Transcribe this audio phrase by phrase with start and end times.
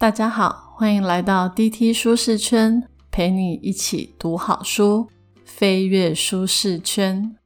[0.00, 5.06] 大家好，欢迎来到 DT 舒适圈，陪你一起读好书，
[5.44, 7.36] 飞跃舒适圈。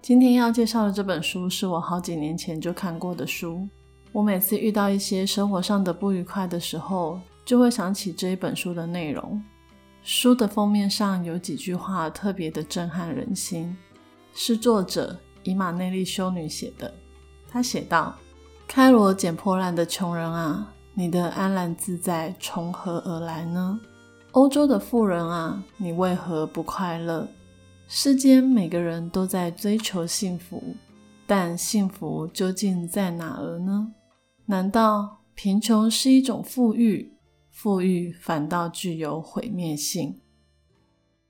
[0.00, 3.68] 今天要介绍的这本书是我好几年前就看过的书。
[4.10, 9.40] 我每次遇到一些生活上的不愉快的时候，就会想起这一本书的内容。
[10.02, 13.76] 书的封面上有几句话特别的震撼人心，
[14.34, 16.92] 是作者伊玛内利修女写的。
[17.48, 18.16] 她写道
[18.66, 23.80] ：“开罗捡破烂的穷人啊！”你的安然自在从何而来呢？
[24.32, 27.26] 欧洲的富人啊，你为何不快乐？
[27.88, 30.62] 世间每个人都在追求幸福，
[31.26, 33.92] 但幸福究竟在哪儿呢？
[34.44, 37.14] 难道贫穷是一种富裕？
[37.50, 40.20] 富裕反倒具有毁灭性？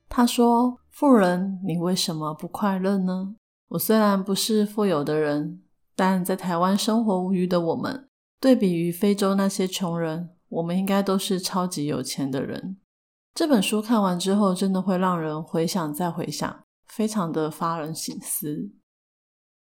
[0.09, 3.37] 他说：“富人，你为什么不快乐呢？”
[3.71, 5.63] 我虽然不是富有的人，
[5.95, 8.09] 但在台湾生活无余的我们。
[8.43, 12.77] 对比于非洲那些穷人，我们应该都是超级有钱的人。
[13.33, 18.73] 这本书看完之后，真的会让人回想再回想，非常的发人省思。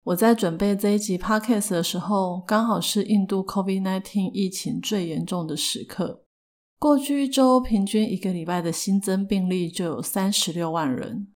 [0.02, 6.24] 我在准备这一集 podcast 的时候，刚好是印度 COVID-19 疫情最严重的时刻。
[6.78, 11.28] 过去一周，平均一个礼拜的新增病例就有三十六万人，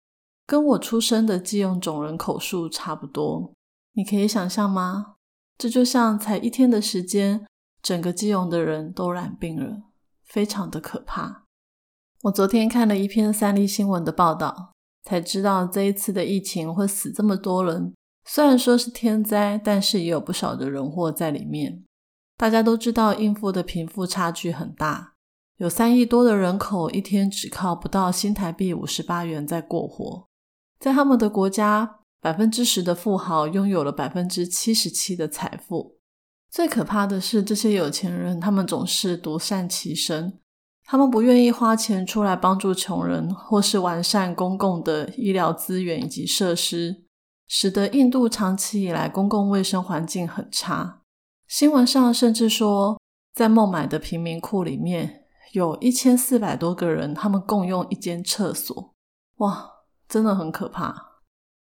[0.45, 3.53] 跟我出生的寄用总人口数差不多。
[3.93, 5.15] 你可以想象吗？
[5.59, 7.45] 这就像才一天的时间，
[7.83, 9.83] 整个基隆的人都染病了，
[10.23, 11.43] 非常的可怕。
[12.23, 14.71] 我昨天看了一篇三立新闻的报道，
[15.03, 17.93] 才知道这一次的疫情会死这么多人。
[18.23, 21.83] 虽然说是天灾，但是也有不少的人祸在里面。
[22.37, 25.15] 大家都知道，应付的贫富差距很大，
[25.57, 30.25] 有三亿多的人口，一天只靠不到新台币五十八元在过活，
[30.79, 31.98] 在他们的国家。
[32.21, 35.99] 百分之十的富豪拥有了百分之七十七的财富。
[36.51, 40.39] 最可怕的是，这些有钱人他们总是独善其身，
[40.83, 47.03] 他们不愿意花钱出来帮助穷人，或是完善公共的医疗资源以及设施，
[47.47, 51.03] 使得印度长期以来公共卫生环境很差。
[51.47, 52.99] 新闻上甚至说，
[53.33, 58.93] 在孟买的贫民窟里面，有一千四百多个人，他们共用一间厕所。
[59.37, 59.69] 哇，
[60.07, 61.08] 真的很可怕。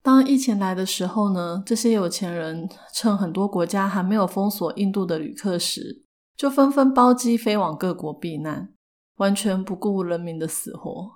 [0.02, 6.02] 当疫情来的时候呢，这些有钱人趁很多国家还没有封锁印度的旅客时，
[6.36, 8.74] 就纷纷包机飞往各国避难，
[9.18, 11.08] 完全不顾人民的死活。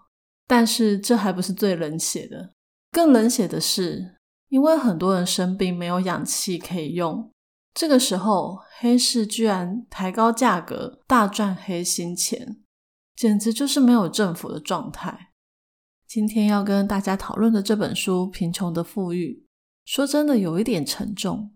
[0.47, 2.53] 但是这还不是最冷血的，
[2.93, 7.33] 更冷血的是，因为很多人生病没有氧气可以用，
[7.75, 12.59] 这个时候黑市居然抬高价格，大赚黑心钱，
[13.17, 15.33] 简直就是没有政府的状态。
[16.07, 19.45] 今天要跟大家讨论的这本书《贫穷的富裕》，
[19.85, 21.51] 说真的有一点沉重。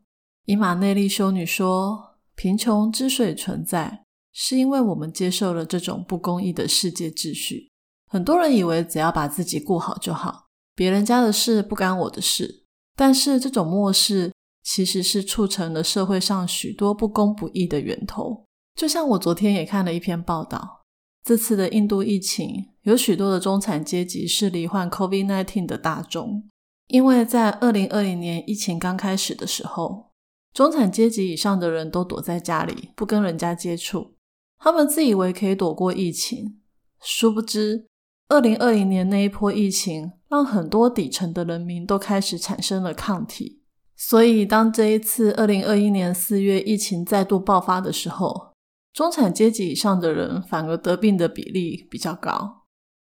[0.45, 7.71] 以马内利修女说：“贫穷之所以存在，是因为我们接受了这种不公义的世界秩序。
[8.09, 12.65] 很多人以为只要把自己顾好就好，别人家的事不干我的事。
[12.97, 14.33] 但是这种漠视
[14.65, 18.45] 其实是促成了社会上许多不公不义的源头。
[18.75, 20.80] 就像我昨天也看了一篇报道，
[21.25, 26.49] 这次的印度疫情。”有许多的中产阶级是罹患 COVID-19 的大众，
[26.87, 30.13] 因为在二零二零年疫情刚开始的时候，
[30.55, 34.15] 中产阶级以上的人都躲在家里，不跟人家接触，
[34.59, 36.59] 他们自以为可以躲过疫情，
[37.03, 37.87] 殊不知
[38.29, 43.61] 二零二零年那一波疫情让很多底层的人民都开始产生了抗体，
[43.95, 48.50] 所以当这一次二零二一年四月疫情再度爆发的时候，
[48.93, 52.65] 中产阶级以上的人反而得病的比例比较高。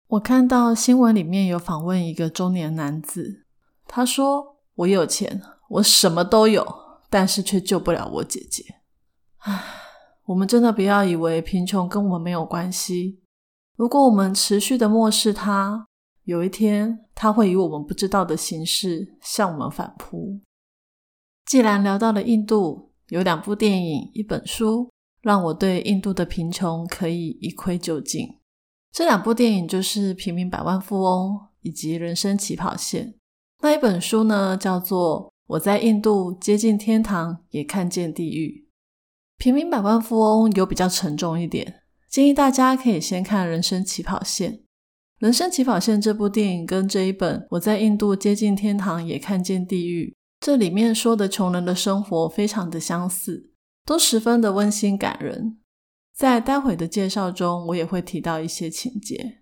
[0.07, 3.45] 我看到新闻里面有访问一个中年男子，
[3.85, 6.65] 他说：“我有钱，我什么都有，
[7.09, 8.63] 但是却救不了我姐姐。”
[9.39, 9.63] 唉，
[10.25, 13.21] 我们真的不要以为贫穷跟我们没有关系。
[13.75, 15.87] 如果我们持续的漠视他，
[16.23, 20.41] 有一天他会以我们不知道的形式向我们反扑。
[21.45, 24.91] 既然聊到了印度，有两部电影、一本书，
[25.21, 28.37] 让我对印度的贫穷可以一窥究竟。
[28.91, 33.07] 这两部电影就是《平民百万富翁》以及《人生起跑线》。
[33.61, 38.47] 那一本书呢，叫做《我在印度接近天堂，也看见地狱》。
[39.37, 44.51] 《平民百万富翁》有比较沉重一点，建议大家可以先看《人生起跑线》。
[45.19, 50.09] 《人生起跑线》这部电影跟这一本《我在印度接近天堂，也看见地狱》
[50.39, 53.51] 这里面说的穷人的生活非常的相似，
[53.89, 55.57] 都十分的温馨感人。
[56.15, 59.39] 在待会的介绍中，我也会提到一些情节。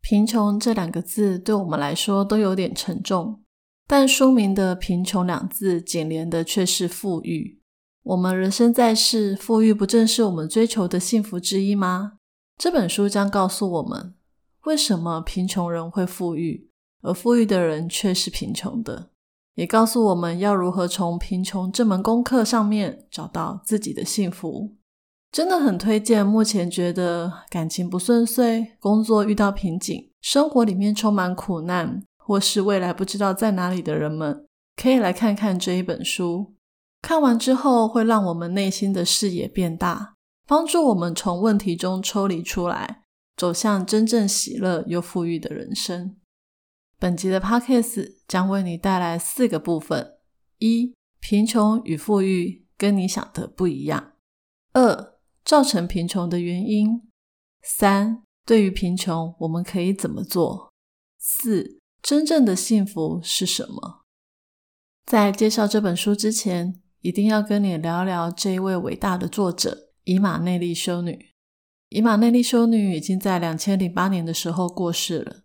[0.00, 3.42] 贫穷这两个字对我们来说都有点沉重，
[3.86, 7.60] 但书名的“贫穷”两字紧连的却是富裕。
[8.04, 12.14] 我们人生在世，富裕不正是我们追求的幸福之一吗？
[12.56, 14.14] 这本书将告诉我们，
[14.62, 16.70] 为什么贫穷人会富裕，
[17.02, 19.10] 而富裕的人却是贫穷的，
[19.54, 24.74] 也告诉我们要如何从贫穷这门功课上面找到自己的幸福。
[25.30, 34.46] 真的很推荐，目前觉得感情不顺遂、工作遇到瓶颈、生活里面充满苦难，或是未来不知道在哪里的人们，
[34.80, 36.54] 可以来看看这一本书。
[37.02, 40.14] 看完之后，会让我们内心的视野变大，
[40.46, 43.02] 帮助我们从问题中抽离出来，
[43.36, 46.14] 走向真正喜乐又富裕的人生。
[47.04, 50.14] 本集的 Podcast 将为你带来四个部分：
[50.56, 54.14] 一、贫穷与富裕跟你想的不一样；
[54.72, 57.02] 二、造成贫穷的原因。
[57.62, 60.72] 三、对于贫穷，我们可以怎么做？
[61.18, 64.04] 四、真正的幸福是什么？
[65.04, 71.34] 在介绍这本书之前，一定要跟你聊聊这一位伟大的作者——伊玛内利修女。
[71.90, 75.43] 伊玛内利修女已经在两千零八年的时候过世了。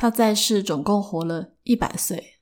[0.00, 2.40] 她在世总共活了一百岁。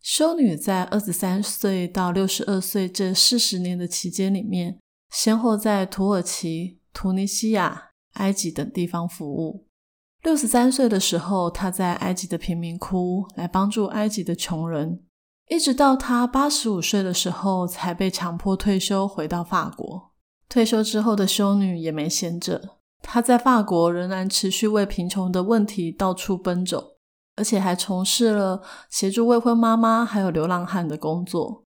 [0.00, 4.78] 修女在二十三岁到六十二岁这四十年的期间里面。
[5.10, 9.66] 先后在土耳其、突尼西亚、埃及等地方服务。
[10.22, 15.04] 六十三岁的时候，他在埃及的贫民窟来帮助埃及的穷人，
[15.50, 20.12] 一直到他八十五岁的时候，才被强迫退休，回到法国。
[20.48, 26.93] 退休之后的修女也没闲着，她在法国仍然持续为贫穷的问题到处奔走，
[27.36, 31.64] 而且还从事了协助未婚妈妈还有流浪汉的工作。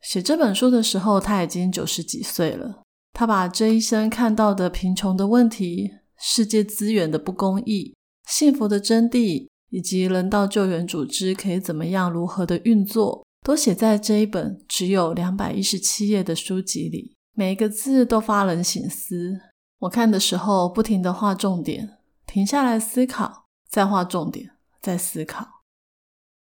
[0.00, 2.82] 写这本书的时候，他已经九十几岁了。
[3.12, 7.96] 他把这一生看到的贫穷的问题、世界资源的不公义、
[8.28, 17.16] 幸福的真谛，以及人道救援组织可以怎么样、如何的运作，都写在这一本只有两百一十七页的书籍里。
[17.34, 19.40] 每一个字都发人省思。
[19.80, 25.46] 我看的时候，不停的画重点，停下来思考，再画重点，在思考。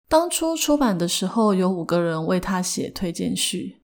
[0.07, 3.81] 当初出版的时候，有五个人为他写推荐序。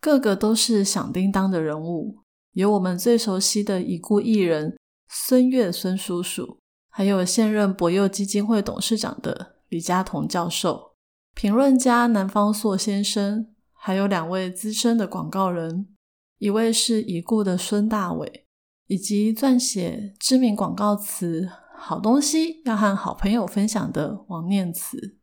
[0.00, 2.20] 个个都是响叮当的人物，
[2.52, 6.58] 有我们最熟悉的已故艺人孙越孙叔叔，
[6.88, 10.94] 还有现任博幼基金会董事长的李嘉彤教授，
[11.34, 15.88] 评论家南方朔先生，还有两位资深的广告人，
[16.38, 18.46] 一位是已故的孙大伟，
[18.86, 21.48] 以及撰写知名广告词
[21.78, 25.16] “好东西要和好朋友分享”的王念慈。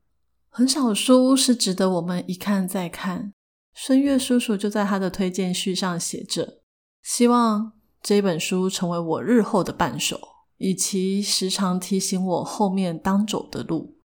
[0.49, 3.33] 很少书是值得我们一看再看。
[3.73, 6.61] 孙越叔叔就在他的推荐序上写着
[7.03, 10.19] ：“希望这本书成为我日后的伴手，
[10.57, 13.97] 以其时常提醒我后面当走的路。”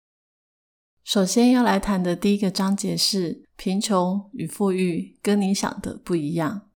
[1.05, 6.69] 首先要来谈的第一个章节是贫穷与富裕跟你想的不一样。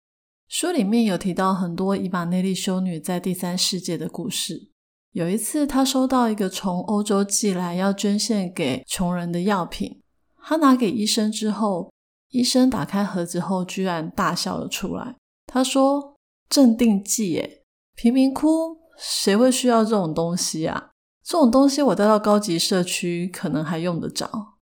[0.48, 4.73] 书里面有提到很多伊玛内利修女在第三世界的故事。
[5.14, 10.02] 有一次，他收到一个从欧洲寄来要捐献给穷人的药品，
[10.42, 11.92] 他拿给医生之后。
[12.30, 15.16] 医生打开盒子后，居然大笑了出来。
[15.46, 16.16] 他说
[16.50, 17.62] ：“镇定剂，耶
[17.96, 20.90] 贫民窟谁会需要这种东西啊？
[21.24, 24.56] 这种东西我带到高级社区可能还用得着。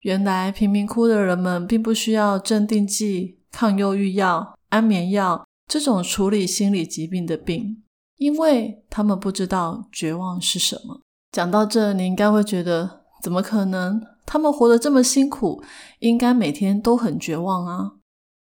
[0.00, 7.82] 原来贫民窟的人们并不需要镇定剂、抗忧郁药、安眠药这种处理心理疾病的病，
[8.24, 14.00] 因为他们不知道绝望是什么。”讲到这，你应该会觉得，怎么可能？
[14.24, 15.62] 他们活得这么辛苦，
[15.98, 17.92] 应该每天都很绝望啊！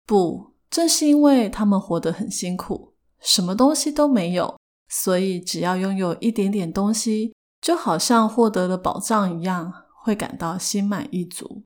[0.04, 4.56] 不，正是因为他们活得很辛苦，什么东西都没有，
[4.88, 9.72] 所以只要拥有一点点东西，就好像获得了宝藏一样，
[10.02, 11.62] 会感到心满意足。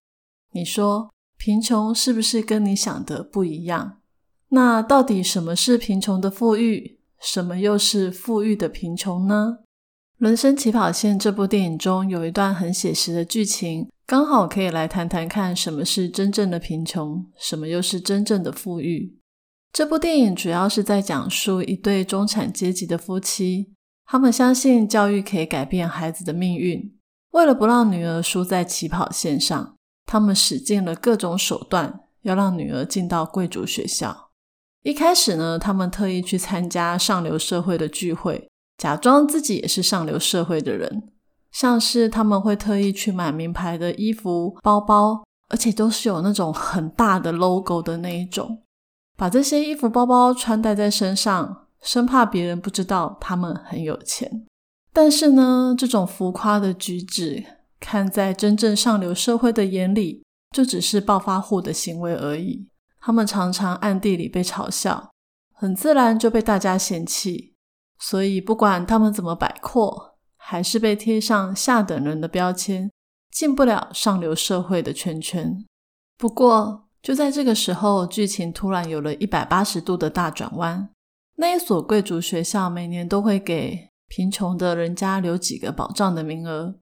[0.53, 4.01] 你说，贫穷是不是跟你想的不一样？
[4.49, 7.01] 那到底什么是贫穷的富裕？
[7.23, 9.59] 什么又是富裕的贫穷呢？
[10.25, 13.89] 《人生起跑线》这部电影中有一段很写实的剧情。
[14.05, 19.17] 刚好可以来谈谈看，什么是真正的贫穷，什么又是真正的富裕。
[19.73, 23.73] 这部电影主要是在讲述一对中产阶级的夫妻，
[24.05, 26.93] 他们相信教育可以改变孩子的命运。
[27.31, 34.22] 为了不让女儿输在起跑线上，他们使尽了各种手段，要让女儿进到贵族学校。
[34.83, 38.49] 一开始呢，他们特意去参加上流社会的聚会，
[38.79, 41.09] 假装自己也是上流社会的人。
[41.53, 48.63] 像是他们会特意去买名牌的衣服、包包，而且都是有那种很大的 logo 的那一种，
[49.17, 54.47] 把这些衣服、包包穿戴在身上，生怕别人不知道他们很有钱。
[54.95, 57.45] 但是呢，这种浮夸的举止，
[57.79, 60.25] 看在真正上流社会的眼里，
[60.57, 62.67] 就只是暴发户的行为而已。
[63.05, 65.11] 他们常常暗地里被嘲笑，
[65.53, 67.57] 很自然就被大家嫌弃。
[67.99, 72.91] 所以不管他们怎么摆阔，还是被贴上下等人的标签，
[73.33, 75.65] 进不了上流社会的圈圈。
[76.17, 80.89] 不过就在这个时候，剧情突然有了一百八十度的大转弯。
[81.37, 86.77] 那一所贵族学校每年都会给贫穷的人家留几个保障的名额。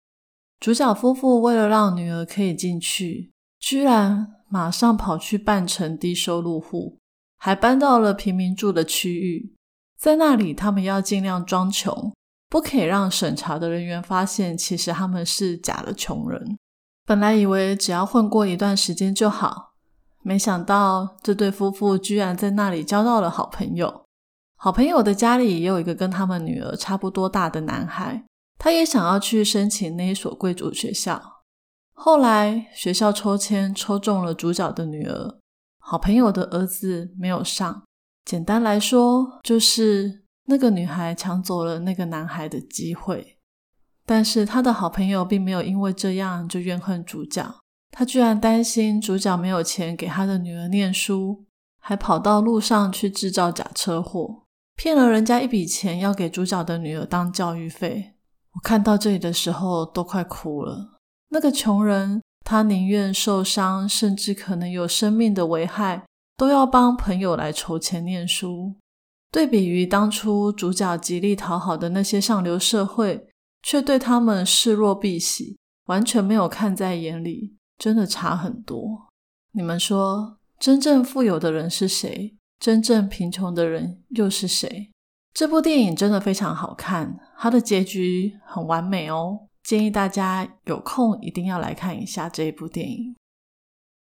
[0.59, 6.99] 主角夫妇为了让女儿可以进去，居然马上跑去扮成低收入户，
[7.39, 9.55] 还搬到了平民住的区域。
[9.97, 12.13] 在那里，他们要尽量装穷，
[12.49, 16.59] 不可以让审查的人员发现，其实他们是假的穷人。
[17.07, 19.75] 本来以为只要混过一段时间就好，
[20.23, 24.03] 没想到这对夫妇居然在那里交到了好朋友。
[24.57, 28.25] 好朋友的家里也有一个跟他们女儿差不多大的男孩。
[28.59, 31.40] 他也想要去申请那一所贵族学校，
[32.03, 35.39] 后来学校抽签抽中了主角的女儿，
[35.79, 37.83] 好朋友的儿子没有上。
[38.25, 43.37] 简单来说，就是那个女孩抢走了那个男孩的机会。
[44.07, 47.55] 但是他的好朋友并没有因为这样就怨恨主角，
[47.91, 51.45] 他居然担心主角没有钱给他的女儿念书，
[51.83, 58.15] 还跑到路上去制造假车祸，骗了人家一笔钱，要给主角的女儿当教育费。
[58.55, 61.00] 我看到这里的时候都快哭了。
[61.31, 66.05] 那个穷人，他宁愿受伤，甚至可能有生命的危害，
[66.37, 68.75] 都要帮朋友来筹钱念书。
[69.33, 73.29] 对比于当初主角极力讨好的那些上流社会，
[73.63, 75.57] 却对他们视若敝屣，
[75.87, 79.07] 完全没有看在眼里，真的差很多。
[79.53, 82.35] 你们说，真正富有的人是谁？
[82.59, 84.91] 真正贫穷的人又是谁？
[85.33, 93.17] 这部电影真的非常好看，它的结局很完美哦，建议大家有空一定要来看一下这一部电影。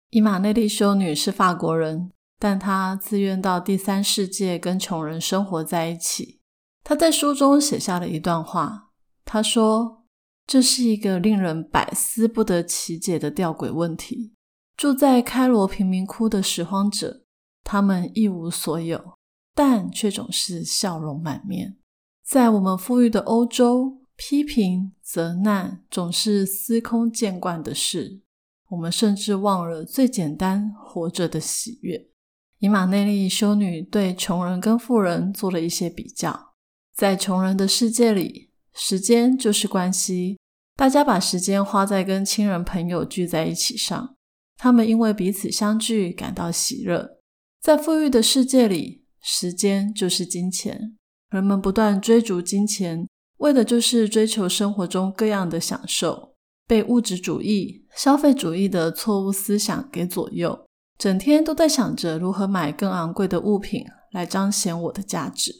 [0.09, 6.39] 伊玛内利修女是法国人，但她自愿到第三世界跟穷人生活在一起。
[6.83, 8.89] 她在书中写下了一段话，
[9.25, 10.03] 她说
[10.45, 14.33] ：“这是一个令人百思不得其解的吊诡问题。
[14.75, 17.23] 住在开罗贫民窟的拾荒者，
[17.63, 19.13] 他们一无所有。”
[19.55, 21.77] 但却总是笑容满面。
[22.25, 28.21] 在我们富裕的欧洲，批评、责难总是司空见惯的事。
[28.69, 32.07] 我们甚至忘了最简单活着的喜悦。
[32.59, 36.53] 以马内利修女对穷人跟富人做了一些比较。
[36.95, 40.39] 在穷人的世界里，时间就是关系，
[40.75, 44.15] 大家把时间花在跟亲人朋友聚在一起上，
[44.57, 47.19] 他们因为彼此相聚感到喜乐。
[47.61, 50.97] 在富裕的世界里，时间就是金钱，
[51.29, 53.07] 人们不断追逐金钱，
[53.43, 56.33] 为的就是追求生活中各样的享受。
[56.65, 60.65] 被物质主义、消费主义的错误思想给左右，
[60.97, 65.53] 整天都在想着如何买更昂贵的物品来彰显我的价值。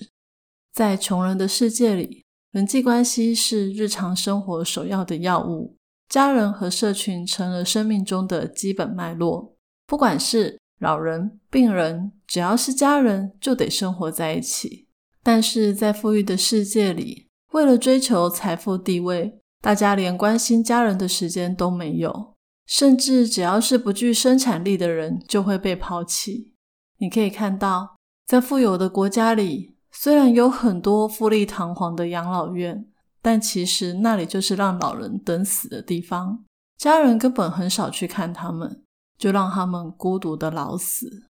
[0.73, 5.75] 在穷人的世界里，人际关系是日常生活首要的药物，
[6.07, 10.57] 家人和社群成了生命中的基本脉络，不管是。
[10.79, 14.87] 老人、病人，只要是家人，就得生活在一起。
[15.23, 22.35] 但是在富裕的世界里，为了追求财富地位，大家连关心家人的时间都没有，
[22.67, 26.53] 甚至只要是不具生产力的人，就会被抛弃。
[26.97, 27.95] 你可以看到，
[28.25, 32.85] 在富有的国家里，虽然有很多富丽堂皇的养老院，
[33.21, 36.43] 但其实那里就是让老人等死的地方，
[36.77, 38.81] 家人根本很少去看他们。
[39.15, 41.29] 就让他们孤独的老死。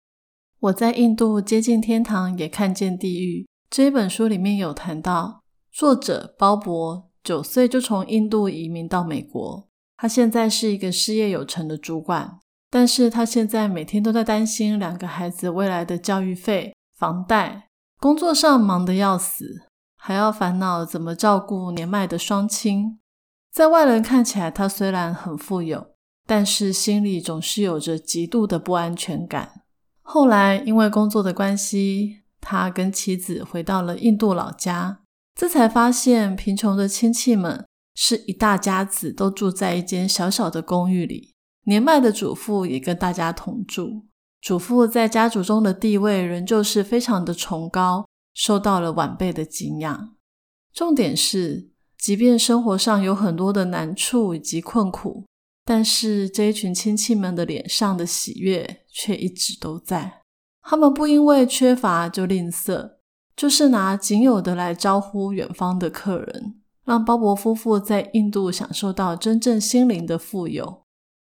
[0.60, 3.48] 我在印度接近天堂，也看见地狱。
[3.70, 5.42] 这一本书里面有谈到，
[5.80, 23.00] 作者鲍勃九岁就从印度移民到美国，他现在是一个事业有成的主管，但是他现在每天都在担心两个孩子未来的教育费、房贷，工作上忙得要死，还要烦恼怎么照顾年迈的双亲。
[23.50, 25.92] 在外人看起来，他虽然很富有。
[26.28, 29.62] 但是心里总是有着极度的不安全感。
[30.02, 35.00] 后来因为工作的关系，他跟妻子回到了印度老家，
[35.39, 37.65] 这才发现贫穷的亲戚们
[37.96, 44.05] 是一大家子都住在一间小小的公寓里，年迈的祖父也跟大家同住。
[44.41, 50.13] 祖父在家族中的地位仍旧是非常的崇高，受到了晚辈的敬仰。
[50.74, 55.24] 重点是，即便生活上有很多的难处以及困苦。
[55.63, 60.24] 但是这一群亲戚们的脸上的喜悦却一直都在。
[60.63, 62.96] 他们不因为缺乏就吝啬，
[63.39, 70.81] 就是拿仅有的来招呼远方的客人，让鲍勃夫妇在印度享受到真正心灵的富有。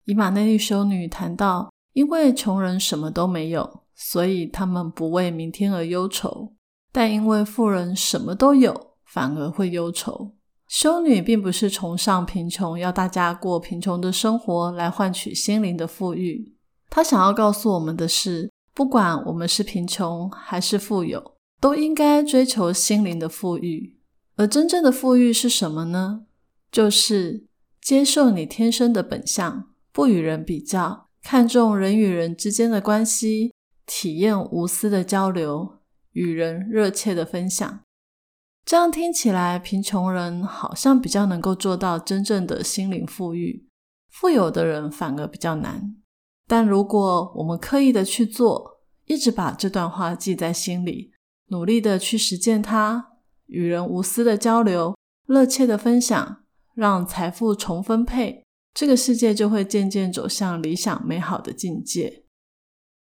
[0.05, 6.53] 以马内利修女谈到，因为穷人什么都没有，所以他们不为明天而忧愁；
[6.93, 10.31] 但因为富人什么都有，反而会忧愁。
[10.69, 16.55] 修女并不是崇尚贫穷，要大家过贫穷的生活来换取心灵的富裕。
[16.89, 23.97] 她想要告诉我们的是，不管我们是贫穷还是富有，都应该追求心灵的富裕。
[24.35, 26.25] 而真正的富裕是什么呢？
[26.71, 27.47] 就是
[27.81, 33.53] 接受你天生的本相，不与人比较，看重人与人之间的关系，
[33.85, 35.79] 体验无私的交流，
[36.11, 37.81] 与人热切的分享。
[38.65, 43.65] 这样听起来，贫穷人好像比较能够做到真正的心灵富裕，
[44.11, 45.95] 富有的人反而比较难。
[46.45, 51.13] 但如果我们刻意的去做，一直把这段话记在心里，
[51.47, 53.13] 努力的去实践它，
[53.45, 62.23] 与人无私的交流，热切的分享，让财富重分配，这个世界就会渐渐走向理想美好的境界。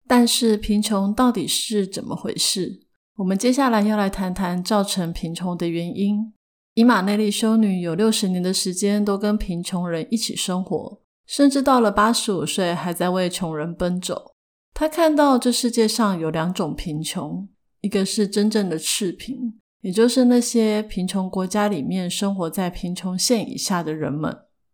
[0.08, 2.82] 但是，贫穷到底是怎么回事？
[3.18, 6.34] 我们接下来要来谈谈造成贫穷的原因。
[6.74, 14.32] 伊玛内利修女有六十年的时间都跟贫穷人一起生活，甚至到了八十五岁还在为穷人奔走。
[14.74, 17.48] 她看到这世界上有两种贫穷，
[17.82, 24.32] 一个是真正的赤贫，也就是那些贫穷国家里面生活在贫穷线以下的人们；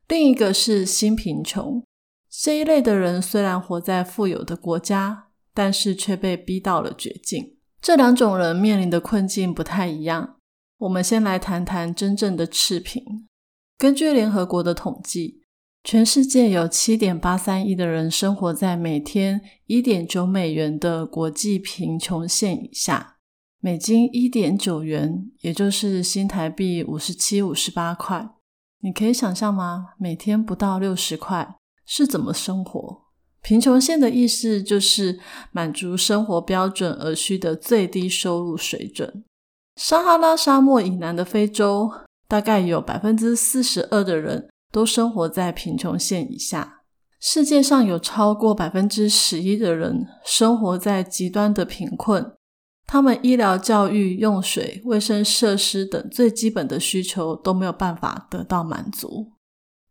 [0.07, 1.83] 另一个是新贫穷。
[2.29, 7.55] 这一类的人虽然活在富有的国家，但是却被逼到了绝境。
[7.81, 10.37] 这两种人面临的困境不太一样。
[10.79, 13.03] 我们先来谈谈真正的赤贫。
[13.77, 15.41] 根据联合国的统计，
[15.87, 23.15] 全世界有七点八三亿的人生活在每天一点九美元的国际贫穷线以下，
[23.61, 28.31] 美金一点九元，也就是新台币五十七、五十八块。
[28.81, 29.93] 你可以想象吗？
[29.97, 33.03] 每天不到六十块，是怎么生活？
[33.41, 35.21] 贫穷线的意思就是
[35.53, 39.23] 满足生活标准而需的最低收入水准。
[39.77, 41.89] 撒哈拉沙漠以南的非洲，
[42.27, 46.83] 大概有百分之四十二的人都生活在贫穷线以下。
[47.19, 52.33] 世界上有超过百分之十一的人生活在极端的贫困，
[52.85, 59.31] 他们医疗、教育、用水、卫生设施等最基本的需求都没有办法得到满足。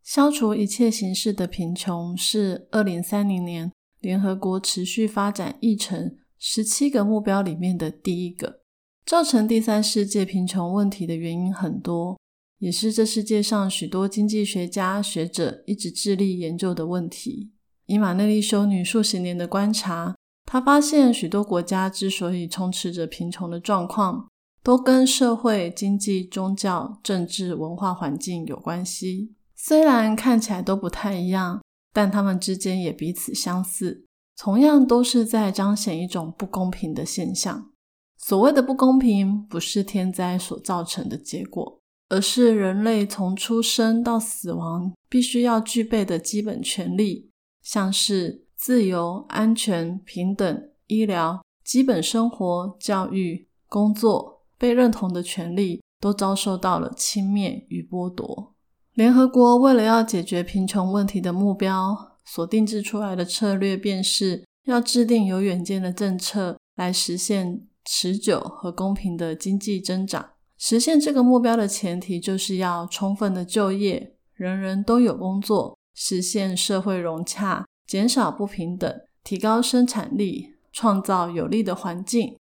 [0.05, 3.69] 消除一切形式的贫穷是二零三零年
[3.99, 8.61] 联合国持续发展议程十七个目标里面的第一个。
[9.05, 12.17] 造成第三世界贫穷问题的原因很多，
[12.59, 17.51] 也是这世界上许多经济学家学者一直致力研究的问题。
[17.85, 20.15] 以马内利修女数十年的观察，
[20.45, 24.27] 她发现许多国家之所以充斥着贫穷的状况，
[24.63, 29.33] 都跟社会、经济、宗教、政治、文化环境有关系。
[29.55, 31.61] 虽然看起来都不太一样，
[31.93, 37.69] 但他们之间也彼此相似，同样都是在彰显一种不公平的现象。
[38.17, 41.76] 所谓的不公平，不是天灾所造成的结果，
[42.09, 47.29] 而是人类从出生到死亡必须要具备的基本权利，
[47.61, 58.55] 像是自由、安全、平等、医疗、基本生活、教育、工作、被认同的权利，都遭受到了轻蔑与剥夺。
[58.93, 70.29] 联合国为了要解决贫穷问题的目标，所定制出来的策略，便是要制定有远见的政策，来实现持久和公平的经济增长。
[70.57, 82.35] 实现这个目标的前提，就是要充分的就业，人人都有工作，实现社会融洽，减少不平等，提高生产力，创造有利的环境。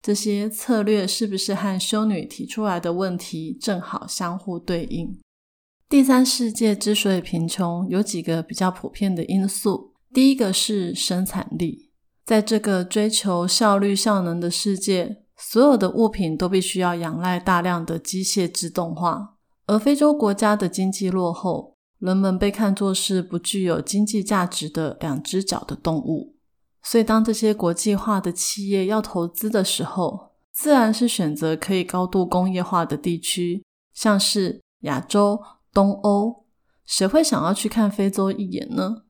[0.00, 5.18] 这些策略是不是和修女提出来的问题正好相互对应？
[5.88, 9.94] 第三世界之所以贫穷，有几个比较普遍的因素。
[10.12, 11.90] 第一个是生产力，
[12.24, 19.36] 在这个追求效率效能的世界，所有的物品都必须要仰赖大量的机械自动化。
[19.66, 26.36] 而非洲国家的经济落后，人们被看作是不具有经济价值的两只脚的动物。
[26.82, 35.40] 所以，当这些国际化的企业要投资的时候，自然是选择可以高度工业化的地区，像是亚洲。
[35.70, 36.46] 东欧，
[36.86, 39.02] 谁会想要去看非洲一眼呢？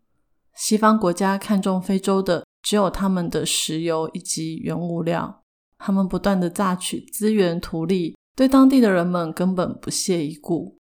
[0.55, 5.45] 西方国家看重非洲的只有他们的石油以及原物料，
[5.79, 10.77] 他们不断的榨取资源图利，对当地的人们根本不屑一顾。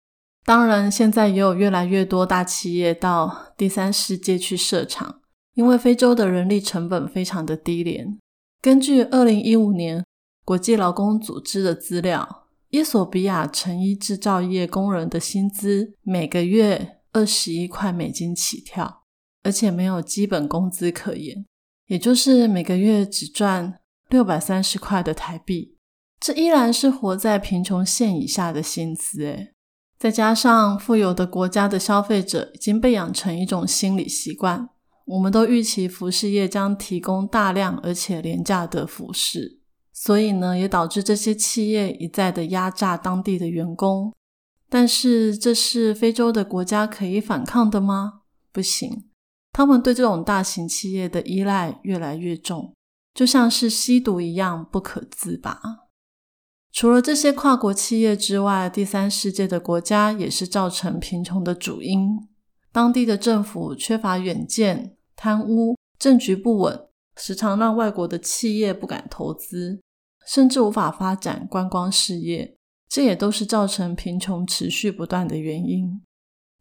[0.46, 5.22] 当然，现在也有越来越多大企业到第三世界去设厂，
[5.56, 8.18] 因为非洲的人力成本非常的低廉。
[8.62, 10.06] 根据二零一五年
[10.46, 12.42] 国际劳工组织的资料。
[12.70, 19.04] 伊索比亚成衣制造业工人的薪资每个月二十一块美金起跳，
[19.44, 21.46] 而且没有基本工资可言，
[21.86, 23.76] 也就是每个月只赚
[24.14, 25.76] 六百三十块的台币，
[26.20, 29.24] 这依然是活在贫穷线以下的薪资。
[29.24, 29.56] 诶
[29.98, 34.70] 再加上富有的国家的消费者已经被养成一种心理习惯，
[35.06, 39.60] 我们都预期服饰业将提供大量而且廉价的服饰，
[39.92, 44.14] 所以呢，也导致这些企业一再的压榨当地的员工。
[44.70, 48.22] 但是，这是非洲的国家可以反抗的吗？
[48.52, 49.06] 不行，
[49.52, 52.76] 他们对这种大型企业的依赖越来越重，
[53.14, 55.62] 就像是吸毒一样不可自拔。
[56.72, 62.28] 除了这些跨国企业之外，第三世界的国家也是造成贫穷的主因。
[62.72, 69.80] 当地的政府缺乏远见、贪污、政局不稳，时常让外国的企业不敢投资，
[70.26, 72.56] 甚至无法发展观光事业。
[72.90, 76.02] 这也都是造成贫穷持续不断的原因。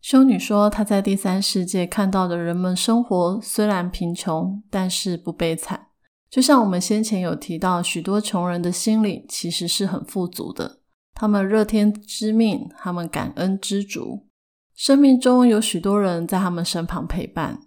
[0.03, 5.89] 修女说，她在第三世界看到的人们生活虽然贫穷，但是不悲惨。
[6.33, 10.81] 就像我们先前有提到，许多穷人的心灵其实是很富足的。
[11.13, 14.27] 他们乐天知命，他们感恩知足，
[14.75, 17.61] 生命中有许多人在他们身旁陪伴。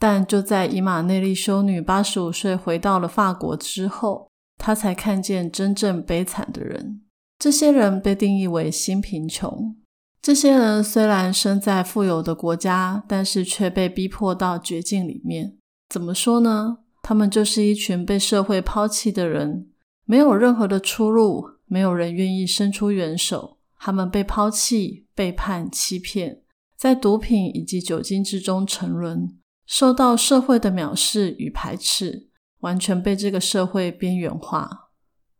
[0.00, 7.02] 但就在伊玛内利修女八十五岁回到了法国之后，她才看见真正悲惨的人。
[7.38, 9.76] 这些人被定义为新贫穷。
[10.20, 15.56] 这些人虽然生在富有的国家，但是却被逼迫到绝境里面。
[15.88, 16.78] 怎么说呢？
[17.02, 19.68] 他们就是一群被社会抛弃的人，
[20.04, 23.58] 没有任何的出路，没有人愿意伸出援手。
[23.78, 26.42] 他们被抛弃、背叛、欺骗，
[26.76, 29.36] 在毒品以及酒精之中沉沦，
[29.66, 32.28] 受到社会的藐视与排斥，
[32.60, 34.90] 完全被这个社会边缘化。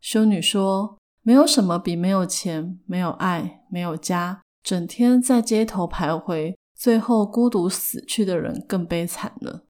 [0.01, 0.97] 修女说。
[1.25, 9.63] 没有什么比没有钱、没有爱、没有家，整天在街头徘徊，最后孤独死去的人更悲惨了。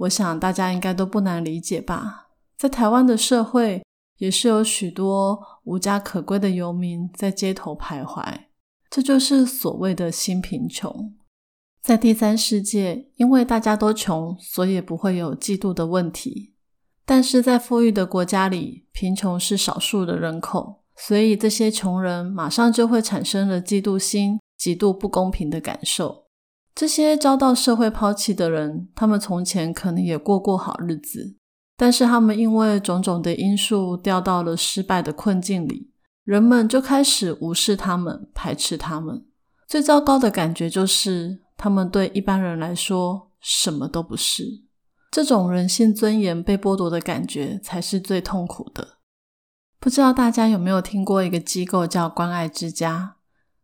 [0.00, 2.28] 我想大家应该都不难理解吧？
[2.56, 3.82] 在台湾的社会，
[4.16, 8.22] 也是有许多无家可归的游民在街头徘徊，
[8.88, 11.14] 这就是所谓的新贫穷。
[11.82, 16.54] 在第三世界，因为大家都穷，所以不会有嫉妒的问题；
[17.04, 20.82] 但是在富裕的国家里，贫穷是少数的人口。
[20.96, 26.24] 所以，这些穷人马上就会产生了嫉妒心、极度不公平的感受。
[26.74, 31.36] 这些遭到社会抛弃的人，他们从前可能也过过好日子，
[31.76, 35.90] 但是他们因为种种的因素掉到了失败的困境里，
[36.24, 39.26] 人们就开始无视他们、排斥他们。
[39.66, 44.64] 最糟糕的感觉就是，他们对一般人来说什么都不是。
[45.10, 48.98] 这种人性尊严被剥夺的感觉，才是最痛苦的。
[49.78, 53.16] 不知道大家有没有听过一个机构叫关爱之家？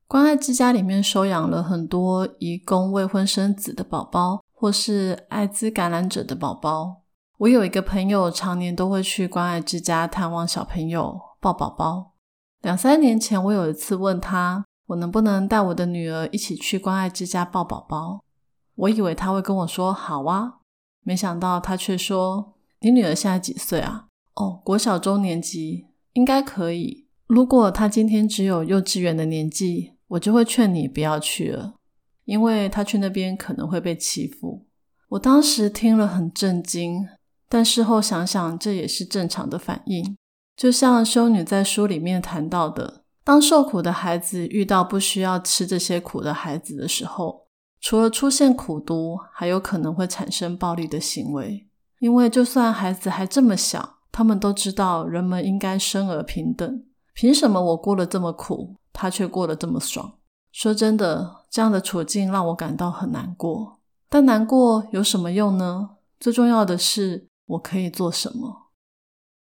[0.08, 7.02] 关爱之家里面收养了很多移工未婚生子的宝宝，或是艾滋感染者的宝宝。
[7.38, 12.12] 我有一个朋友，常年都会去关爱之家探望小朋友、抱宝宝。
[12.62, 18.20] 两三年前，我有一次问他，我能不能带我的女儿一起去关爱之家抱宝宝？
[18.76, 20.58] 我以为他会跟我说好啊，
[21.02, 24.06] 没想到他却说：“你女儿现在几岁啊？
[24.34, 27.08] 哦，国小中年级。”应该可以。
[27.26, 31.74] 如果他今天只有幼稚园的年纪，我就会劝你不要去了，
[32.24, 34.66] 因为他去那边可能会被欺负。
[35.10, 37.08] 我当时听了很震惊，
[37.48, 40.16] 但事后想想，这也是正常的反应。
[40.56, 47.46] 就像修女在书里面谈到的，当受苦的孩子遇到不需要吃这些苦的孩子的时候，
[47.80, 51.66] 除了出现苦毒，还有可能会产生暴力的行为。
[51.98, 53.94] 因为就算孩子还这么小。
[54.12, 60.14] 他们都知道人们应该生而平等，凭什么我过得这么苦，他却过得这么爽？
[60.50, 63.78] 说真的，这样的处境让我感到很难过。
[64.08, 65.90] 但难过有什么用呢？
[66.18, 68.70] 最重要的是，我可以做什么？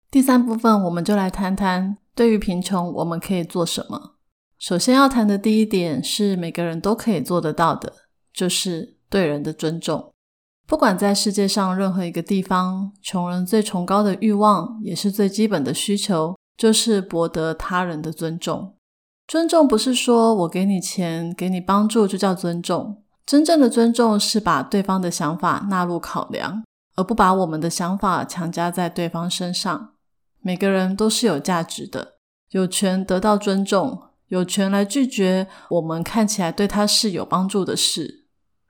[0.09, 4.15] 第三部分，我们就来谈谈对于贫穷，我们可以做什么。
[4.57, 7.93] 首先要谈的第一点是每个人都可以做得到的，
[8.33, 10.11] 就是对人的尊重。
[10.65, 18.74] 不管在世界上任何一个地方，穷人最崇高的欲望，也是最基本的需求，就是博得他人的尊重。
[19.27, 26.63] 尊重不是说我给你钱、给你帮助就叫尊重，真正的尊重是把对方的想法纳入考量，
[26.95, 29.93] 而不把我们的想法强加在对方身上。
[30.41, 32.15] 每个人都是有价值的，
[32.51, 38.25] 有权得到尊重，有权来拒绝我们看起来对他是有帮助的事。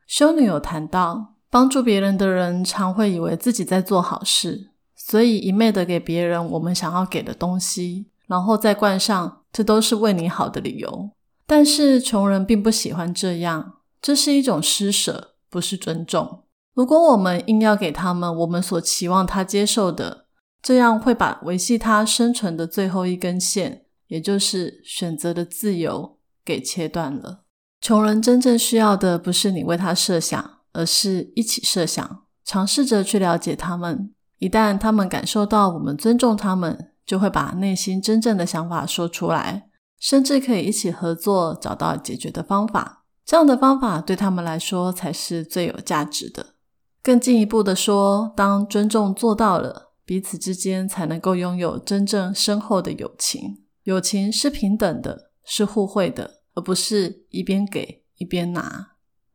[0.08, 1.34] 修女有谈到。
[1.48, 11.12] 帮助别人的人常会以为自己在做好事，所以一昧的给别人我们想要给的东西，然后再冠上“这都是为你好的”理由。
[11.48, 16.44] 但是穷人并不喜欢这样，这是一种施舍，不是尊重。
[16.74, 20.26] 如果我们硬要给他们我们所期望他接受的，
[20.62, 27.44] 这样会把维系他生存的最后一根线，也就是选择的自由，给切断了。
[27.80, 34.12] 穷人真正需要的不是你为他设想，而是一起设想，尝试着去了解他们。
[34.39, 43.04] 一旦他们感受到我们尊重他们，就会把内心真正的想法说出来，甚至可以一起合作，找到解决的方法。
[43.26, 46.54] 这样的方法对他们来说才是最有价值的。
[47.02, 53.63] 更进一步的说，当尊重做到了，彼此之间才能够拥有真正深厚的友情。
[53.84, 58.94] 友情是平等的，是互惠的，而不是一边给一边拿。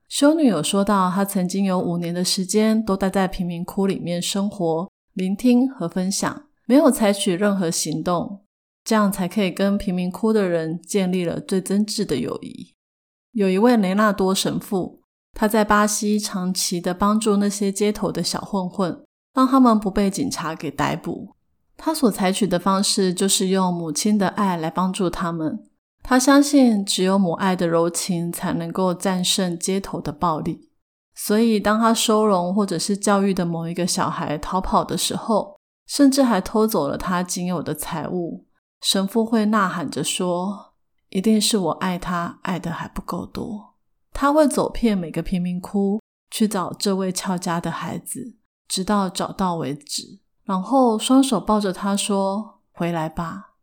[0.09, 8.45] 修女有说到，她曾经有五年的时间都待在贫民窟里面生活，聆听和分享，没有采取任何行动，
[8.85, 12.77] 这样才可以跟贫民窟的人建立了最真挚的友谊。
[13.33, 15.01] 有一位雷纳多神父，
[15.33, 19.03] 他在巴西长期的帮助那些街头的小混混，
[19.35, 21.35] 让他们不被警察给逮捕。
[21.77, 25.65] 他所采取的方式就是用母亲的爱来帮助他们。
[26.05, 30.71] 他相信，只有母爱的柔情才能够战胜街头的暴力。
[31.17, 35.59] 所以，当他收容或者是教育的某一个小孩逃跑的时候，
[35.91, 38.47] 甚至还偷走了他仅有的财物，
[38.81, 40.75] 神父会呐喊着说
[41.11, 43.75] ：“一定是我爱他，爱的还不够多。”
[44.15, 46.01] 他会走遍每个贫民窟
[46.31, 48.37] 去找这位俏家的孩子，
[48.69, 53.55] 直到找到为止，然后双手抱着他说：“回来吧。”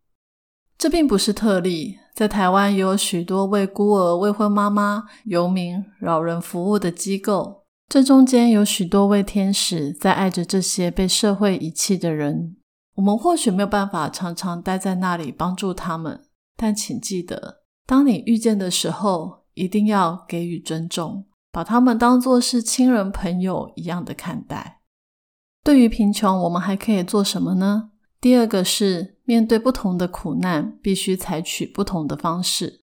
[0.78, 1.98] 这并不是特例。
[2.14, 7.57] 在台湾也有许多为孤儿、未婚妈妈、游民、老人服务的机构，
[7.88, 12.58] 这中间有许多位天使在爱着这些被社会遗弃的人。
[12.96, 24.82] 我们或许没有办法常常待在那里帮助他们，但请记得，当你遇见的时候，一定要给予尊重，把他们当作是亲人朋友一样的看待。
[25.64, 27.92] 对于贫穷，我们还可以做什么呢？
[28.22, 29.18] 第二个是。
[29.28, 32.80] 面对不同的苦难，必须采取不同的方式。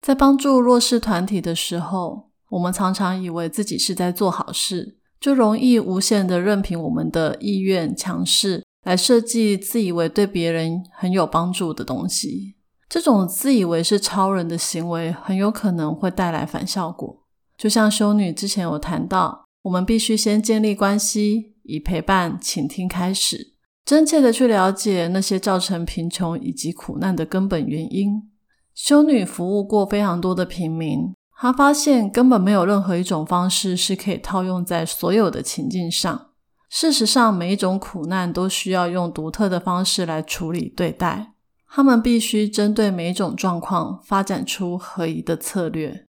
[0.00, 12.54] 在帮助弱势团体的时候，我们常常以为自己是在做好事，就容易无限的任凭我们的意愿强势来设计自以为对别人很有帮助的东西。
[12.88, 17.22] 这种自以为是超人的行为，很有可能会带来反效果。
[17.58, 23.54] 就像修女之前有谈到，我们必须先建立关系，以陪伴、倾听开始。
[23.84, 28.30] 真切的去了解那些造成贫穷以及苦难的根本原因。
[28.74, 36.30] 修女服务过非常多的平民，他发现根本没有任何一种方式是可以套用在所有的情境上。
[36.68, 41.34] 事实上，每一种苦难都需要用独特的方式来处理对待。
[41.70, 46.04] 他们必须针对每一种状况发展出合宜的策略。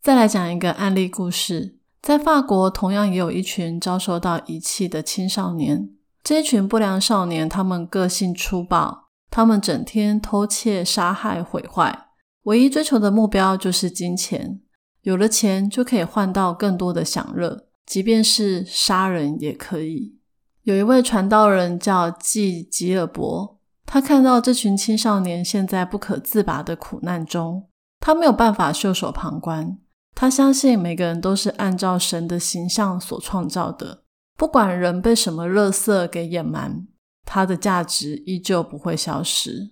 [0.00, 5.90] 再来讲一个案例故事，在法国同样也有一群遭受到遗弃的青少年。
[6.24, 12.06] 这群不良少年，他们个性粗暴，他们整天偷窃、杀害、毁坏，
[12.44, 14.60] 唯一追求的目标就是金钱。
[15.02, 20.16] 有了钱，就可以换到更多的享乐，即便是杀人也可以。
[20.62, 29.78] 有一位传道人叫季吉尔伯，他看到这群青少年现在不可自拔的苦难中，他没有办法袖手旁观。
[30.14, 34.04] 他相信每个人都是按照神的形象所创造的。
[34.36, 36.86] 不管人被什么垃圾给掩埋，
[37.24, 39.71] 它的价值依旧不会消失。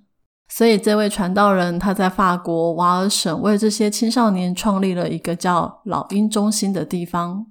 [0.52, 7.46] 所以，这位传道人他在法国瓦尔省为这些青少年创立了一个叫老鹰中心的地方。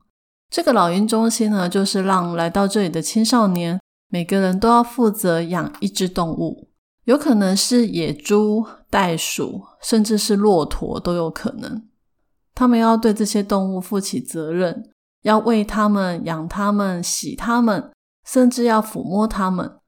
[0.51, 6.69] 这个老鹰中心呢，就是让来到这里的青少年每个人都要负责养一只动物，
[7.05, 11.83] 有可能是野猪、袋鼠，甚至是骆驼都有可能。
[12.53, 14.91] 他们要对这些动物负起责任。
[15.23, 17.91] 要喂他们、养他们、洗他们，
[18.25, 19.78] 甚至要抚摸他们。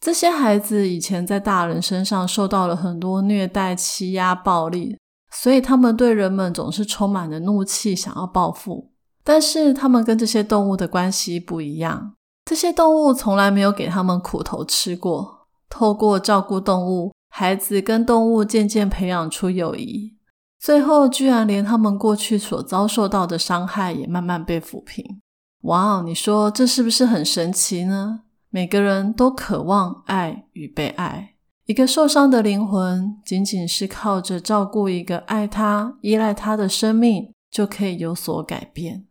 [0.00, 4.96] 这些孩子以前在大人身上受到了很多虐待、欺压、暴力，
[5.32, 8.92] 所以他们对人们总是充满了怒气，想要报复。
[9.24, 15.46] 但是他们跟这些动物的关系不一样，这些动物从来没有给他们苦头吃过。
[15.68, 20.16] 透过照顾动物，孩子跟动物渐渐培养出友谊。
[20.58, 25.20] 最后，居然连他们过去所遭受到的伤害也慢慢被抚平。
[25.62, 28.22] 哇哦，你说这是不是很神奇呢？
[28.50, 31.34] 每个人都渴望爱与被爱。
[31.66, 39.06] 一个受伤的灵魂，仅仅是靠着照顾一个爱他、依赖他的生命，就可以有所改变。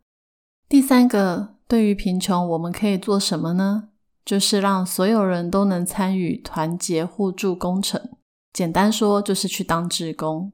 [0.67, 3.89] 第三个，对于贫穷，我们可以做什么呢？
[4.25, 8.01] 就是让所有人都能参与团结互助工程。
[8.51, 10.51] 简单说，就是去当志工。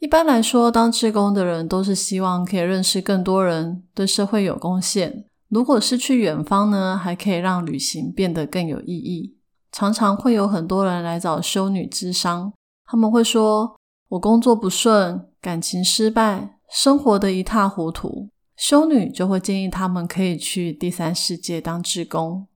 [0.00, 5.24] 一般来说，当志工的人都是希望可以认识更多人，对社会有贡献。
[5.48, 9.36] 如果是去远方呢，还可以让旅行变得更有意义。
[9.70, 12.52] 常常会有很多人来找修女咨商，
[12.84, 13.76] 他们会说
[14.10, 22.46] ：“我工作不顺，感情失败，生活的一塌糊涂。”修女就会建议他们可以去第三世界当志工。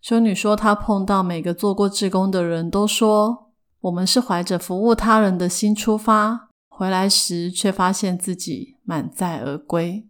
[0.00, 3.50] 修女说，她碰到每个做过志工的人都说
[3.82, 10.06] ：“我们是怀着服务他人的心出发，回来时却发现自己满载而归。”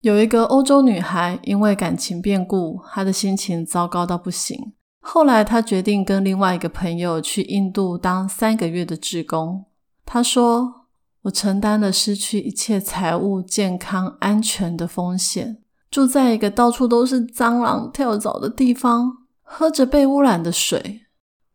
[0.00, 4.72] 有一个欧洲女孩因为感情变故，她的心情糟糕到不行。
[5.00, 9.64] 后来，她决定跟另外一个朋友去印度当三个月的志工。
[10.04, 10.86] 她说
[11.22, 15.58] ：“我承担了失去一切财务、健康、安全的风险，
[15.90, 19.18] 住在一个到处都是蟑螂跳蚤的地方。”
[19.50, 21.06] 喝着被污染的水，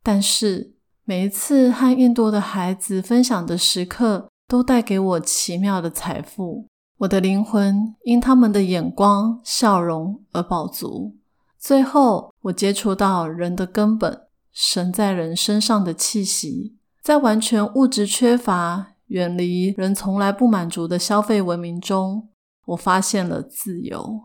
[0.01, 0.73] 但是
[1.06, 6.67] 每一次和印度的孩子分享的时刻，都带给我奇妙的财富。
[7.04, 11.18] 我的灵魂因他们的眼光、笑容而饱足。
[11.60, 14.22] 最后，我接触到人的根本，
[14.54, 22.30] 神在人身上的气息，在完全物质缺乏、远离人从来不满足的消费文明中，
[22.68, 24.22] 我发现了自由。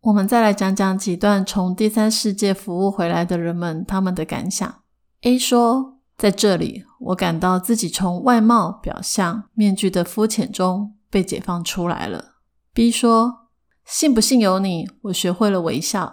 [0.00, 4.74] 我们再来讲讲几段从第三世界服务回来的人们他们的感想。
[5.22, 12.36] A 说：“在这里，我感到自己从外貌表象面具的肤浅中被解放出来了。
[12.72, 13.48] ”B 说
[13.84, 16.12] ：“信不信由你，我学会了微笑。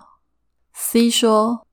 [0.74, 1.66] ”C 说：“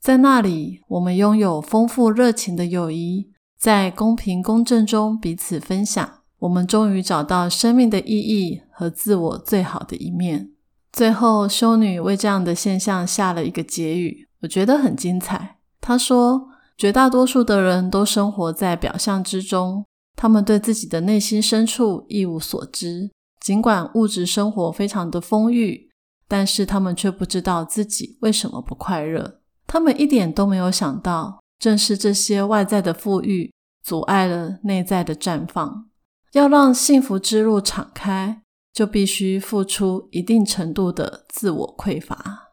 [0.00, 6.18] 在那里，我们拥有丰富热情的友谊，在公平公正中彼此分享。
[6.38, 10.52] 我们终于找到生命的意义和自我最好的一面。”
[10.92, 15.58] 最后，修女为这样的现象下了一个结语，我觉得很精彩。
[15.80, 19.84] 她说：“绝大多数的人都生活在表象之中，
[20.20, 23.10] 他们对自己的内心深处一无所知。
[23.40, 25.88] 尽管物质生活非常的丰裕，
[26.28, 29.40] 但是他们却不知道自己为什么不快乐。
[29.66, 33.50] 他们一点都没有想到，正是这些外在的富裕
[33.82, 35.86] 阻碍了内在的绽放。
[36.32, 42.52] 要让幸福之路敞开。”就必须付出一定程度的自我匮乏，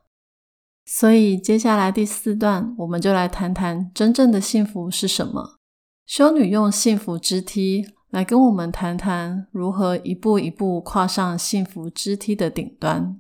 [0.84, 5.57] 所以接下来第四段，我们就来谈谈真正的幸福是什么。
[6.08, 13.20] 修女用幸福之梯来跟我们谈谈如何一步一步跨上幸福之梯的顶端。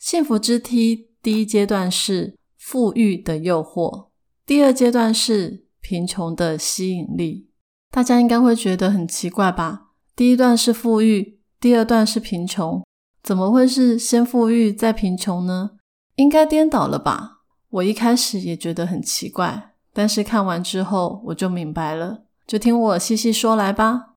[0.00, 4.08] 幸福之梯第一阶段是富裕的诱惑，
[4.44, 7.50] 第二阶段是贫穷的吸引力。
[7.92, 9.92] 大家应该会觉得很奇怪吧？
[10.16, 11.38] 第一段是富裕。
[11.60, 12.84] 第二段是贫穷，
[13.22, 15.70] 怎么会是先富裕再贫穷呢？
[16.16, 17.44] 应该颠倒了吧？
[17.70, 22.24] 我一开始也觉得很奇怪，但是看完之后我就明白了。
[22.46, 24.16] 就听我细细说来吧。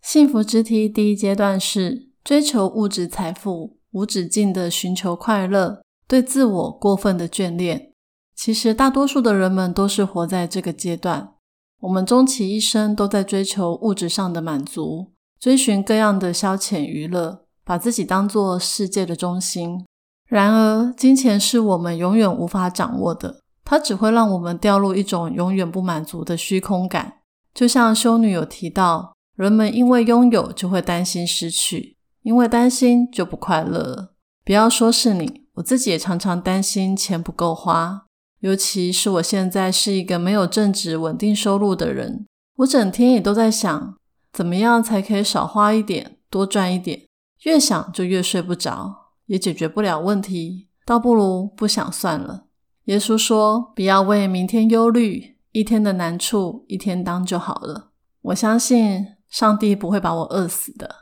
[0.00, 7.90] 幸福之梯第一阶段是追求物质财富，无止境的寻求快乐，对自我过分的眷恋。
[8.36, 11.34] 其实大多数的人们都是活在这个阶段。
[11.80, 15.12] 我们终其一生都在追求物质上的满足。
[15.40, 19.84] 追寻各样的消遣娱乐，把自己当作世界的中心。
[20.26, 27.20] 然而，金钱是我们永远无法掌握的，它只会让我们掉入一种永远不满足的虚空感。
[27.54, 34.10] 就像修女有提到，人们因为拥有就会担心失去，因为担心就不快乐。
[34.44, 38.06] 不要说是你，我自己也常常担心钱不够花，
[38.40, 43.96] 尤其是我现在是一个没有正职稳定收入的人，我整天也都在想。
[44.32, 47.06] 怎么样才可以少花一点，多赚一点？
[47.44, 52.43] 越想就越睡不着，也解决不了问题，倒不如不想算了。
[52.84, 57.92] 耶稣说：“不要为明天忧虑，一天的难处一天当就好了。”
[58.22, 60.96] 我相信上帝不会把我饿死的。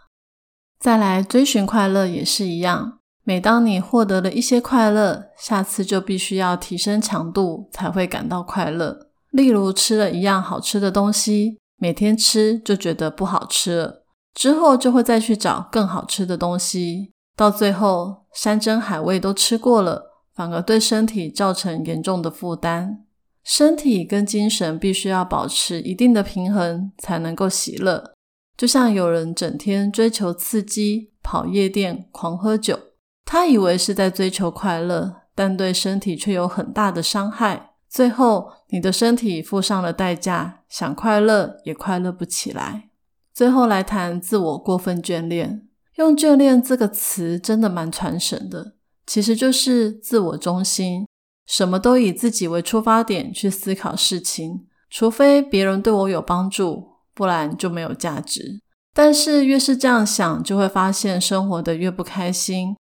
[0.79, 9.09] 再来追寻快乐也是一样，每当你获得了一些快乐，下次就必须要提升强度才会感到快乐。
[9.31, 11.59] 例如吃了一样好吃的东西。
[11.79, 23.05] 每天吃就觉得不好吃了，之后就会再去找更好吃的东西，到最后山珍海味都吃过了，反而对身体造成严重的负担。
[23.45, 28.13] 身体跟精神必须要保持一定的平衡，才能够喜乐。
[28.57, 32.79] 就像有人整天追求刺激，跑夜店，狂喝酒，
[33.25, 37.71] 他以为是在追求快乐，但对身体却有很大的伤害。
[37.89, 42.91] 最后，你的身体付上了代价，想快乐也快乐不起来。
[43.35, 45.67] 最后来谈自我过分眷恋，
[45.97, 48.75] 用“眷恋”这个词真的蛮传神的，
[49.07, 51.07] 其实就是自我中心，
[51.47, 56.85] 什么都以自己为出发点去思考事情，除非别人对我有帮助，
[57.15, 58.61] 不然就没有价值。
[58.95, 62.77] 但是越是这样想，就会发现生活的越不开心，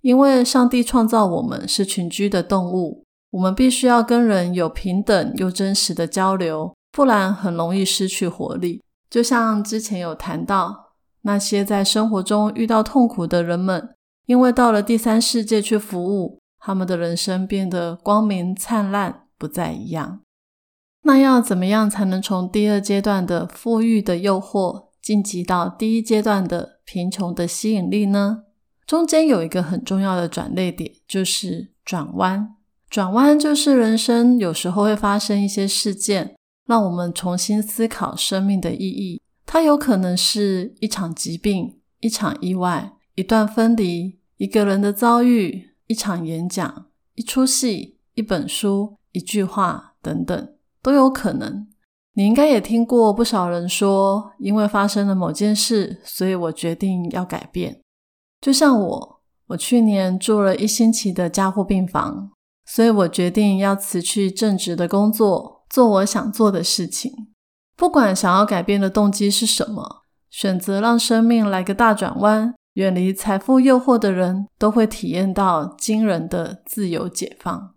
[0.00, 8.80] 因为上帝创造我们是群居的动物，我们必须要跟人有平等又真实的交流，不然很容易失去活力。
[9.10, 13.95] 就像之前有谈到，那些在生活中遇到痛苦的人们，
[14.26, 20.20] 因为到了第三世界去服务，他们的人生变得光明灿烂，不再一样。
[21.02, 28.42] 那要怎么样才能从第二阶段的富裕的诱惑晋级到第一阶段的贫穷的吸引力呢？
[28.84, 32.56] 中间有一个很重要的转捩点，就是转弯。
[32.90, 39.20] 转弯就是人生有时候会发生一些事件，让我们重新思考生命的意义。
[39.44, 51.66] 它有可能是一场疾病、一场意外、一段分离、一个人的遭遇、一场演讲、一出戏、一本书、一句话等等，都有可能。
[52.12, 57.80] 你应该也听过不少人说，因为发生了某件事，所以我决定要改变。
[58.40, 62.30] 就像我，我去年住了一星期的加护病房，
[62.66, 67.12] 所以我决定要辞去正职的工作，做我想做的事情。
[67.76, 77.74] 不管想要改变的动机是什么，选择让生命来个大转弯，远离财富诱惑的人，都会体验到惊人的自由解放。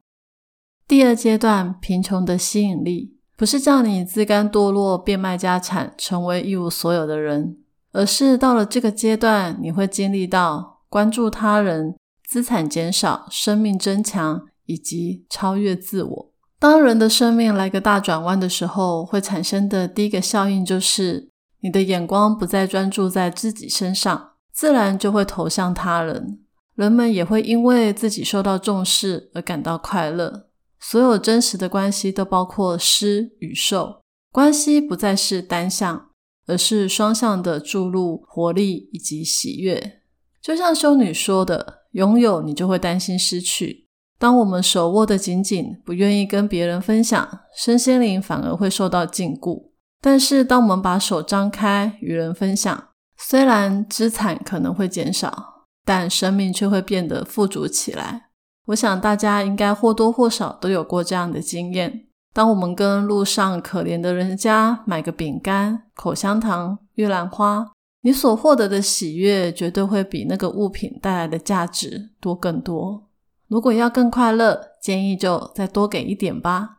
[0.86, 7.60] 第二阶段，贫穷的吸引力，不是叫你自甘堕落、变卖家产、成为一无所有的人。
[7.94, 11.96] 而是到了这个阶段，你会经历到关注他人、
[12.28, 16.32] 资产减少、生命增强以及超越自我。
[16.60, 21.30] 当人的生命来个大转弯的时候，会产生的第一个效应就是，
[21.62, 26.40] 你的眼光不再专注在自己身上，自然就会投向他人。
[26.76, 30.48] 人们也会因为自己受到重视而感到快乐。
[30.82, 34.02] 所有真实的关系都包括施与受，
[34.34, 36.08] 关系不再是单向。
[36.46, 40.02] 而是双向的注入活力以及喜悦，
[40.42, 43.86] 就像修女说的：“拥有你就会担心失去。
[44.18, 49.70] 当我们手握得紧紧，不愿意跟别人分享，身心灵反而会受到禁锢。
[50.02, 52.89] 但是，当我们把手张开与人分享，
[53.22, 58.30] 虽然资产可能会减少，但生命却会变得富足起来。
[58.68, 73.10] 我想大家应该或多或少都有过这样的经验。”当我们跟路上可怜的人家买个饼干、口香糖、玉兰花，你所获得的喜悦绝对会比那个物品带来的价值多更多。
[73.48, 76.78] 如果要更快乐，建议就再多给一点吧。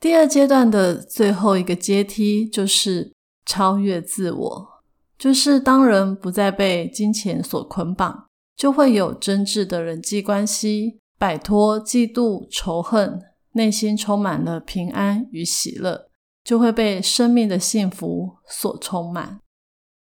[0.00, 3.12] 第二阶段的最后一个阶梯就是
[3.44, 4.68] 超越自我，
[5.20, 8.24] 就是当人不再被金钱所捆绑，
[8.56, 13.20] 就会有真挚的人际关系，摆脱嫉妒、仇恨。
[13.52, 16.06] 内心充满了平安与喜乐，
[16.44, 19.40] 就会被生命的幸福所充满。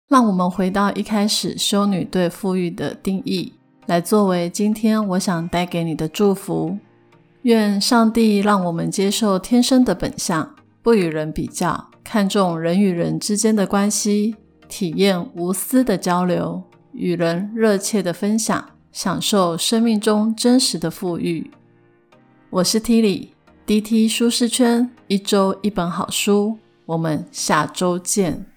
[0.09, 3.53] 让我们回到一开始修女对富裕的定义，
[3.85, 6.77] 来作为今天我想带给你的祝福。
[7.43, 10.53] 愿上帝让我们接受天生的本相，
[10.83, 14.35] 不与人比较，看重人与人之间的关系，
[14.69, 16.63] 体验无私的交流，
[16.93, 21.49] 与人热切的分享，享受生命中真实的富裕。
[22.51, 28.48] 我是 Tilly，DT 舒适圈一周一本好书，我们下周见。